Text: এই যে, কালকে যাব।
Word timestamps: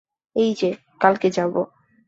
এই 0.35 0.51
যে, 0.53 0.69
কালকে 0.99 1.27
যাব। 1.29 1.53